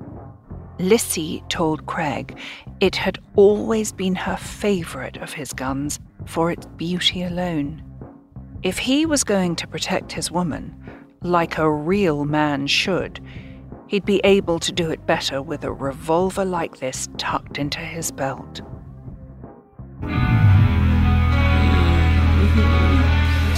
[0.78, 2.38] Lissy told Craig
[2.80, 7.82] it had always been her favorite of his guns for its beauty alone.
[8.62, 10.74] If he was going to protect his woman,
[11.26, 13.20] like a real man should,
[13.88, 18.10] he'd be able to do it better with a revolver like this tucked into his
[18.10, 18.62] belt.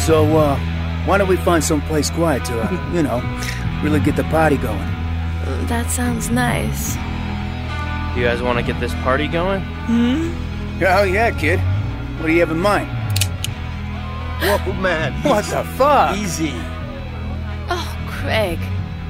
[0.07, 0.59] So, uh,
[1.05, 3.21] why don't we find some place quiet to, uh, you know,
[3.83, 4.79] really get the party going?
[5.67, 6.97] That sounds nice.
[8.17, 9.61] You guys want to get this party going?
[9.63, 10.83] Hmm?
[10.83, 11.61] Oh, yeah, kid.
[12.21, 12.89] What do you have in mind?
[14.41, 15.13] Whoa, man.
[15.23, 16.17] What the fuck?
[16.17, 16.55] Easy.
[18.19, 18.59] Craig,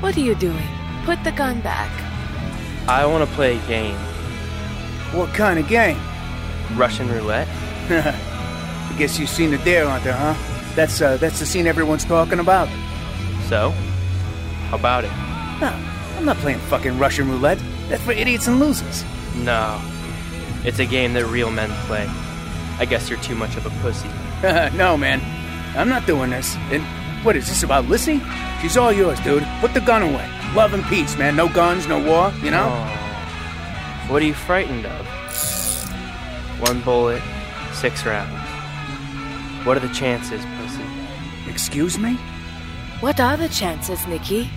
[0.01, 0.69] what are you doing?
[1.05, 1.91] Put the gun back.
[2.87, 3.97] I want to play a game.
[5.15, 5.99] What kind of game?
[6.77, 7.49] Russian roulette?
[7.91, 10.35] I guess you've seen the Deer Hunter, huh?
[10.75, 12.69] That's, uh, that's the scene everyone's talking about.
[13.49, 13.71] So?
[14.69, 15.11] How about it?
[15.59, 15.75] No,
[16.19, 17.59] I'm not playing fucking Russian roulette.
[17.89, 19.05] That's for idiots and losers.
[19.37, 19.81] No.
[20.65, 22.07] It's a game that real men play.
[22.79, 24.09] I guess you're too much of a pussy.
[24.77, 25.23] no, man.
[25.75, 26.57] I'm not doing this.
[26.71, 26.85] And
[27.23, 28.21] what is this about Lissy?
[28.61, 29.47] She's all yours, dude.
[29.61, 30.29] Put the gun away.
[30.55, 31.37] Love and peace, man.
[31.37, 32.69] No guns, no war, you know?
[32.71, 34.09] Oh.
[34.13, 35.07] What are you frightened of?
[36.61, 37.23] One bullet,
[37.73, 38.33] six rounds.
[39.67, 40.83] What are the chances, pussy?
[41.51, 42.15] Excuse me?
[43.01, 44.51] What are the chances, Nicky?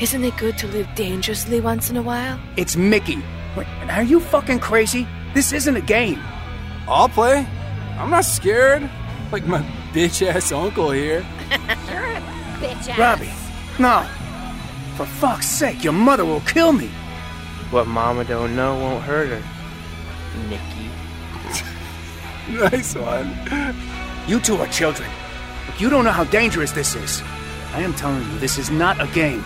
[0.00, 2.38] Isn't it good to live dangerously once in a while?
[2.56, 3.22] It's Mickey.
[3.56, 5.06] Wait, are you fucking crazy?
[5.34, 6.20] This isn't a game.
[6.88, 7.46] I'll play.
[7.98, 8.88] I'm not scared.
[9.30, 9.62] Like my
[9.92, 11.24] bitch ass uncle here.
[11.88, 12.20] You're a
[12.60, 12.98] bitch ass.
[12.98, 13.32] Robbie,
[13.78, 14.06] no.
[14.96, 16.88] For fuck's sake, your mother will kill me.
[17.70, 19.42] What mama don't know won't hurt her.
[20.48, 20.90] Nicky.
[22.76, 23.36] nice one.
[24.28, 25.08] You two are children.
[25.66, 27.22] Look, you don't know how dangerous this is.
[27.72, 29.44] I am telling you, this is not a game.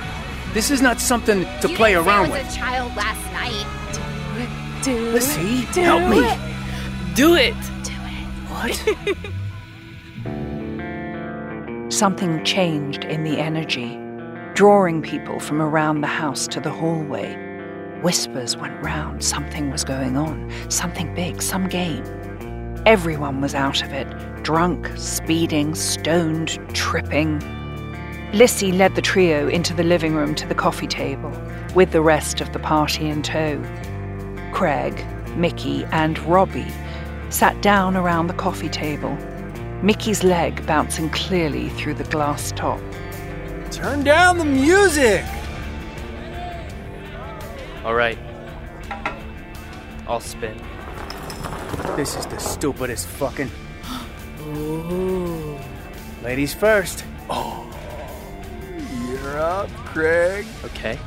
[0.52, 2.32] This is not something to you play didn't around with.
[2.32, 2.46] I with.
[2.46, 4.82] was a child last night.
[4.82, 6.20] Do Lissy, Do help me.
[7.14, 7.54] Do it.
[7.82, 8.26] Do it.
[8.48, 9.28] What?
[11.98, 13.98] Something changed in the energy,
[14.54, 17.34] drawing people from around the house to the hallway.
[18.02, 22.04] Whispers went round something was going on, something big, some game.
[22.86, 24.06] Everyone was out of it,
[24.44, 27.40] drunk, speeding, stoned, tripping.
[28.32, 31.32] Lissy led the trio into the living room to the coffee table,
[31.74, 33.60] with the rest of the party in tow.
[34.52, 35.04] Craig,
[35.36, 36.72] Mickey, and Robbie
[37.30, 39.18] sat down around the coffee table,
[39.82, 42.80] Mickey's leg bouncing clearly through the glass top.
[43.70, 45.24] Turn down the music.
[47.84, 48.18] All right.
[50.08, 50.60] I'll spin.
[51.96, 53.50] this is the stupidest fucking.
[54.48, 55.56] Ooh.
[56.24, 57.04] Ladies first.
[57.30, 57.64] Oh.
[59.08, 60.44] You're up, Craig.
[60.64, 60.98] Okay.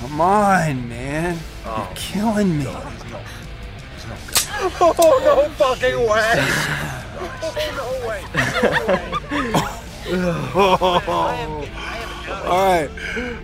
[0.00, 1.38] Come on, man.
[1.64, 1.92] You're oh.
[1.94, 2.66] killing me.
[4.62, 6.34] Oh, no fucking way!
[7.76, 8.20] No way!
[12.44, 12.90] All right,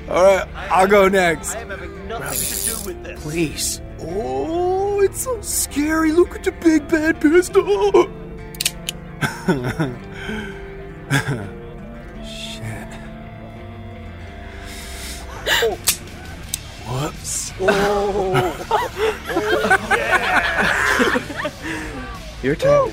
[0.09, 0.47] all right.
[0.71, 1.55] I'll go next.
[1.55, 3.23] I am having nothing Robbie, to do with this.
[3.23, 3.81] Please.
[4.01, 6.13] Oh, it's so scary.
[6.13, 7.65] Look at the big bad pistol.
[12.27, 12.89] Shit.
[15.49, 15.79] Oh.
[16.89, 17.53] Whoops.
[17.61, 18.57] Oh
[22.43, 22.93] Your turn.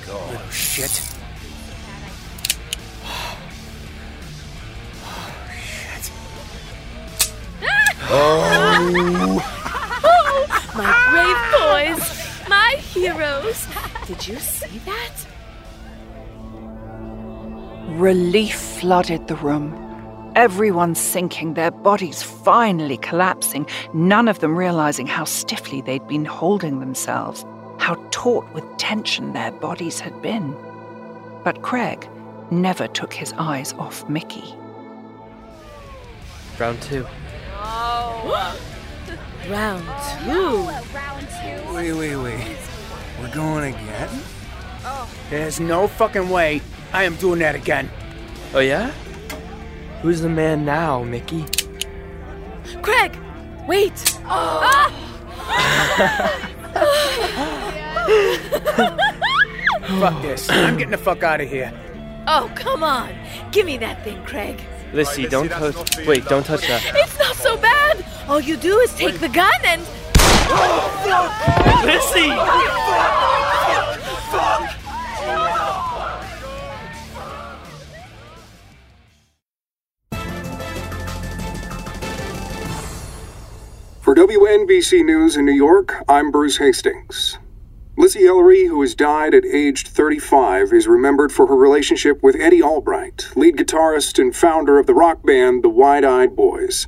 [0.00, 1.12] Little oh, shit.
[8.14, 9.40] Oh.
[10.04, 10.68] oh.
[10.74, 13.68] My brave boys, my heroes.
[14.06, 15.26] Did you see that?
[17.88, 19.81] Relief flooded the room.
[20.34, 26.80] Everyone sinking, their bodies finally collapsing, none of them realizing how stiffly they'd been holding
[26.80, 27.44] themselves,
[27.78, 30.56] how taut with tension their bodies had been.
[31.44, 32.08] But Craig
[32.50, 34.54] never took his eyes off Mickey.
[36.58, 37.06] Round two.
[37.58, 38.58] Oh.
[39.50, 39.84] Round
[40.24, 41.74] two.
[41.74, 42.58] Wait, wait, wait.
[43.20, 44.08] We're going again?
[45.28, 46.62] There's no fucking way
[46.94, 47.90] I am doing that again.
[48.54, 48.92] Oh yeah?
[50.02, 51.44] Who's the man now, Mickey?
[52.82, 53.16] Craig,
[53.68, 53.92] wait.
[54.26, 54.90] Oh!
[60.00, 60.50] Fuck this.
[60.50, 61.72] I'm getting the fuck out of here.
[62.26, 63.14] Oh, come on.
[63.52, 64.60] Give me that thing, Craig.
[64.92, 65.76] Lissy, don't touch.
[66.04, 66.82] Wait, don't touch that.
[66.96, 68.04] It's not so bad.
[68.26, 69.82] All you do is take the gun and.
[70.54, 71.84] Oh, fuck!
[71.84, 72.28] Lissy!
[84.12, 87.38] For WNBC News in New York, I'm Bruce Hastings.
[87.96, 92.62] Lizzie Ellery, who has died at aged 35, is remembered for her relationship with Eddie
[92.62, 96.86] Albright, lead guitarist and founder of the rock band The Wide Eyed Boys.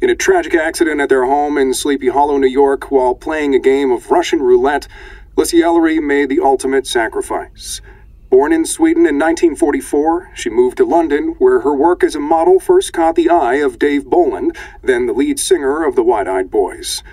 [0.00, 3.60] In a tragic accident at their home in Sleepy Hollow, New York, while playing a
[3.60, 4.88] game of Russian roulette,
[5.36, 7.80] Lizzie Ellery made the ultimate sacrifice.
[8.28, 12.58] Born in Sweden in 1944, she moved to London, where her work as a model
[12.58, 16.50] first caught the eye of Dave Boland, then the lead singer of the Wide Eyed
[16.50, 17.04] Boys.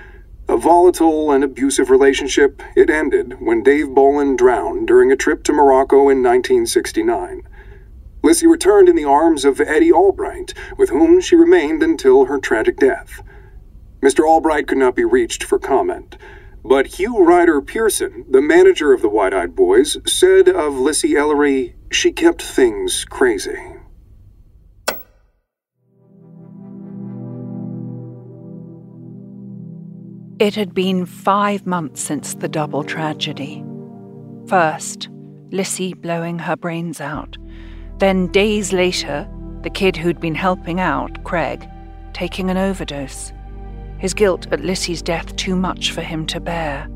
[0.50, 5.54] A volatile and abusive relationship, it ended when Dave Boland drowned during a trip to
[5.54, 7.44] Morocco in 1969.
[8.24, 12.78] Lissy returned in the arms of Eddie Albright, with whom she remained until her tragic
[12.78, 13.22] death.
[14.02, 14.28] Mr.
[14.28, 16.18] Albright could not be reached for comment,
[16.64, 21.76] but Hugh Ryder Pearson, the manager of the Wide Eyed Boys, said of Lissy Ellery,
[21.92, 23.60] she kept things crazy.
[30.40, 33.64] It had been five months since the double tragedy.
[34.48, 35.10] First,
[35.52, 37.38] Lissy blowing her brains out.
[38.00, 39.30] Then, days later,
[39.62, 41.70] the kid who'd been helping out, Craig,
[42.14, 43.32] taking an overdose.
[44.04, 46.90] His guilt at Lissy's death too much for him to bear.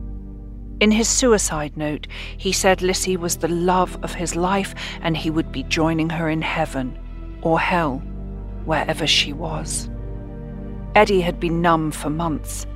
[0.82, 2.06] In his suicide note,
[2.36, 6.30] he said Lissy was the love of his life and he would be joining her
[6.30, 7.00] in heaven
[7.42, 8.00] or hell,
[8.66, 9.90] wherever she was.
[10.96, 12.68] Eddie had been numb for months,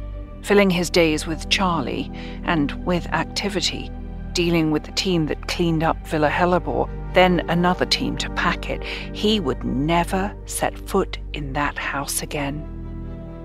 [0.43, 2.09] filling his days with Charlie
[2.45, 3.91] and with activity,
[4.31, 8.81] dealing with the team that cleaned up Villa Hellebore, then another team to pack it.
[9.13, 12.80] He would never set foot in that house again.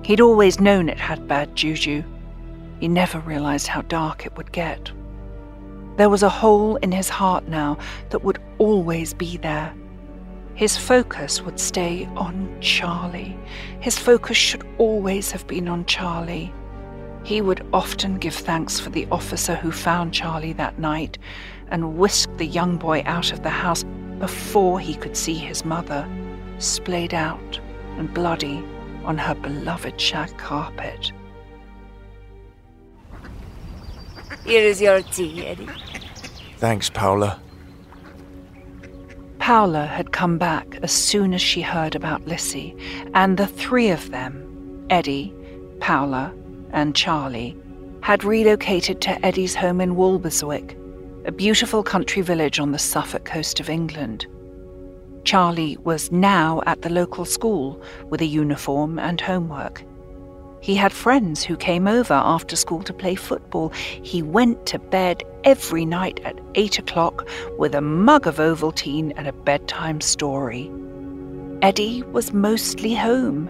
[0.07, 2.05] He'd always known it had bad juju.
[2.79, 4.93] He never realized how dark it would get.
[5.97, 7.79] There was a hole in his heart now
[8.11, 9.75] that would always be there.
[10.55, 13.37] His focus would stay on Charlie.
[13.81, 16.55] His focus should always have been on Charlie.
[17.25, 21.19] He would often give thanks for the officer who found Charlie that night
[21.73, 23.83] and whisked the young boy out of the house
[24.21, 26.09] before he could see his mother,
[26.59, 27.59] splayed out
[27.99, 28.63] and bloody
[29.07, 31.13] on her beloved shag carpet.
[34.45, 35.69] Here is your tea, Eddie.
[36.59, 37.41] Thanks, Paula.
[39.39, 42.77] Paula had come back as soon as she heard about Lissy,
[43.15, 45.33] and the three of them, Eddie,
[45.81, 46.35] Paula,
[46.73, 47.57] and Charlie,
[48.01, 50.77] had relocated to Eddie's home in Walberswick,
[51.27, 54.27] a beautiful country village on the Suffolk coast of England.
[55.27, 59.83] Charlie was now at the local school with a uniform and homework.
[60.61, 63.71] He had friends who came over after school to play football.
[63.71, 69.27] He went to bed every night at eight o'clock with a mug of Ovaltine and
[69.27, 70.71] a bedtime story.
[71.61, 73.49] Eddie was mostly home,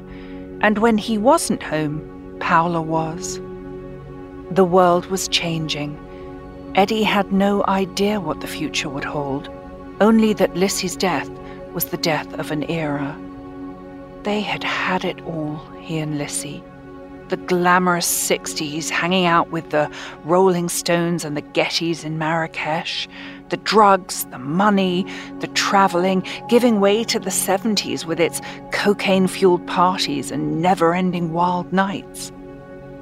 [0.62, 2.00] And when he wasn't home,
[2.40, 3.38] Paola was.
[4.50, 5.98] The world was changing.
[6.74, 9.50] Eddie had no idea what the future would hold,
[10.00, 11.28] only that Lissy's death
[11.76, 13.14] was the death of an era.
[14.22, 16.64] They had had it all, he and Lissy
[17.28, 19.90] the glamorous 60s, hanging out with the
[20.24, 23.08] Rolling Stones and the Gettys in Marrakesh,
[23.48, 25.04] the drugs, the money,
[25.40, 31.32] the traveling, giving way to the 70s with its cocaine fueled parties and never ending
[31.32, 32.30] wild nights.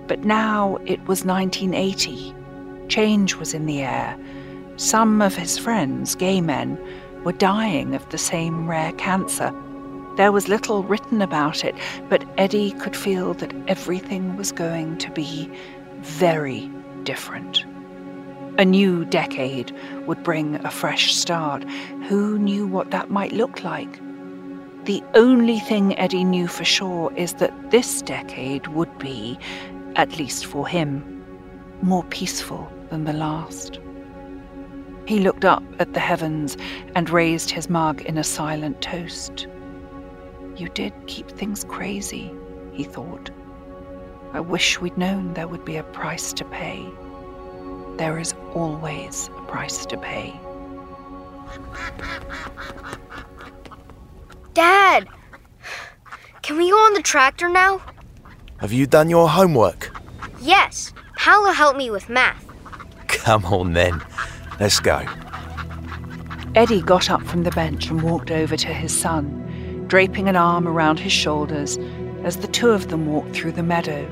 [0.06, 2.34] But now it was 1980.
[2.88, 4.18] Change was in the air.
[4.76, 6.78] Some of his friends, gay men,
[7.24, 9.52] were dying of the same rare cancer
[10.16, 11.74] there was little written about it,
[12.08, 15.50] but Eddie could feel that everything was going to be
[16.02, 16.70] very
[17.02, 17.64] different.
[18.58, 19.74] A new decade
[20.06, 21.68] would bring a fresh start.
[22.08, 24.00] Who knew what that might look like?
[24.84, 29.36] The only thing Eddie knew for sure is that this decade would be,
[29.96, 31.24] at least for him,
[31.82, 33.80] more peaceful than the last.
[35.06, 36.56] He looked up at the heavens
[36.94, 39.46] and raised his mug in a silent toast.
[40.56, 42.32] You did keep things crazy,
[42.72, 43.30] he thought.
[44.32, 46.88] I wish we'd known there would be a price to pay.
[47.96, 50.34] There is always a price to pay.
[54.54, 55.06] Dad!
[56.42, 57.80] Can we go on the tractor now?
[58.58, 59.90] Have you done your homework?
[60.40, 60.92] Yes.
[61.16, 62.44] Paola helped me with math.
[63.06, 64.02] Come on then.
[64.60, 65.04] Let's go.
[66.54, 69.40] Eddie got up from the bench and walked over to his son
[69.88, 71.78] draping an arm around his shoulders
[72.24, 74.08] as the two of them walked through the meadow.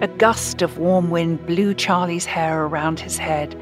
[0.00, 3.54] A gust of warm wind blew Charlie's hair around his head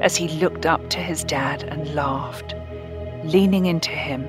[0.00, 2.54] as he looked up to his dad and laughed,
[3.24, 4.24] leaning into him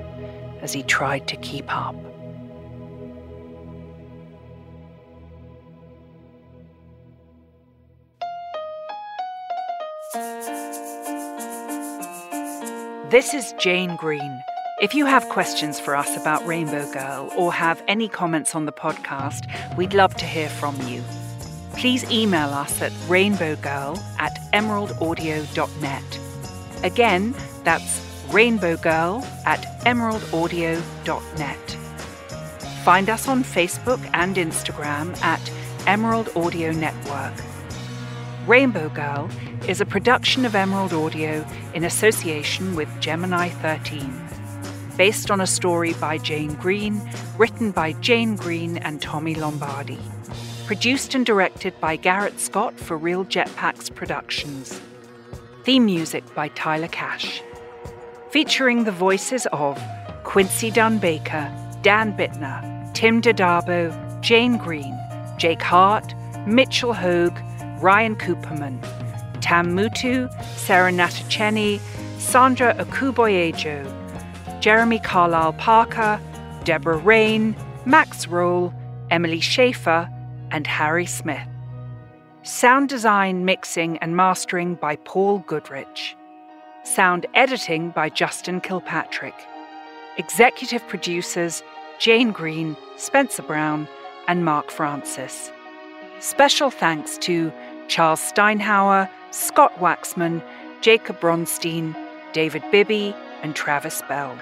[0.62, 1.96] as he tried to keep up.
[13.10, 14.42] This is Jane Green
[14.78, 18.72] if you have questions for us about Rainbow Girl or have any comments on the
[18.72, 19.46] podcast,
[19.78, 21.02] we'd love to hear from you.
[21.72, 26.20] Please email us at rainbowgirl at emeraldaudio.net.
[26.84, 27.34] Again,
[27.64, 31.70] that's rainbowgirl at emeraldaudio.net.
[32.84, 35.50] Find us on Facebook and Instagram at
[35.86, 37.32] Emerald Audio Network.
[38.46, 39.30] Rainbow Girl
[39.68, 41.44] is a production of Emerald Audio
[41.74, 44.26] in association with Gemini 13
[44.96, 47.00] based on a story by Jane Green,
[47.36, 49.98] written by Jane Green and Tommy Lombardi.
[50.66, 54.80] Produced and directed by Garrett Scott for Real Jetpacks Productions.
[55.64, 57.42] Theme music by Tyler Cash.
[58.30, 59.82] Featuring the voices of
[60.24, 61.52] Quincy Dunn Baker,
[61.82, 64.98] Dan Bittner, Tim Dadabo, Jane Green,
[65.36, 66.14] Jake Hart,
[66.46, 67.38] Mitchell Hogue,
[67.80, 68.80] Ryan Cooperman,
[69.46, 71.78] Tam Mutu, Sarah Natochenny,
[72.18, 73.86] Sandra Okuboyejo,
[74.60, 76.20] Jeremy Carlisle Parker,
[76.64, 78.74] Deborah Rain, Max Roll,
[79.08, 80.10] Emily Schaefer,
[80.50, 81.46] and Harry Smith.
[82.42, 86.16] Sound design, mixing, and mastering by Paul Goodrich.
[86.82, 89.46] Sound editing by Justin Kilpatrick.
[90.18, 91.62] Executive producers
[92.00, 93.86] Jane Green, Spencer Brown,
[94.26, 95.52] and Mark Francis.
[96.18, 97.52] Special thanks to
[97.88, 100.42] Charles Steinhauer, Scott Waxman,
[100.80, 101.94] Jacob Bronstein,
[102.32, 104.36] David Bibby, and Travis Bell.